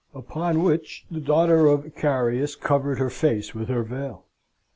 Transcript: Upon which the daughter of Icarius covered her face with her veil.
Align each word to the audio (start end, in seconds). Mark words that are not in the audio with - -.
Upon 0.15 0.63
which 0.63 1.05
the 1.11 1.19
daughter 1.19 1.67
of 1.67 1.85
Icarius 1.85 2.55
covered 2.59 2.97
her 2.97 3.11
face 3.11 3.53
with 3.53 3.67
her 3.69 3.83
veil. 3.83 4.25